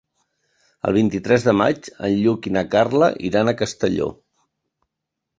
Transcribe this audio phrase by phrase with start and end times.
[0.91, 4.09] El vint-i-tres de maig en Lluc i na Carla iran a Castelló.